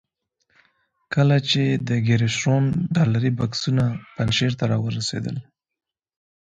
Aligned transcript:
کله 1.13 1.37
چې 1.49 1.63
د 1.87 1.89
ګیري 2.07 2.29
شرون 2.37 2.65
ډالري 2.95 3.31
بکسونه 3.39 3.85
پنجشیر 4.15 4.51
ته 4.59 4.65
را 4.71 4.77
ورسېدل. 4.83 5.37